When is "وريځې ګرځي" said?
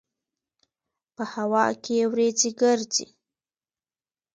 2.11-3.05